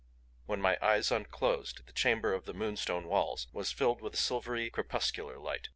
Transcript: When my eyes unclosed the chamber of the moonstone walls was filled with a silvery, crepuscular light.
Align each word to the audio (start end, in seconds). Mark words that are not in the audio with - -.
When 0.47 0.59
my 0.61 0.79
eyes 0.81 1.11
unclosed 1.11 1.85
the 1.85 1.93
chamber 1.93 2.33
of 2.33 2.45
the 2.45 2.55
moonstone 2.55 3.05
walls 3.07 3.45
was 3.53 3.71
filled 3.71 4.01
with 4.01 4.15
a 4.15 4.17
silvery, 4.17 4.71
crepuscular 4.71 5.37
light. 5.37 5.69